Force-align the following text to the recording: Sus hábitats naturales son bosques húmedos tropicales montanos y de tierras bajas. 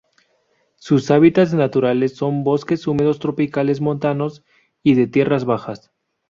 Sus 0.77 1.11
hábitats 1.11 1.53
naturales 1.53 2.15
son 2.15 2.43
bosques 2.43 2.87
húmedos 2.87 3.19
tropicales 3.19 3.81
montanos 3.81 4.43
y 4.81 4.95
de 4.95 5.05
tierras 5.05 5.45
bajas. 5.45 5.91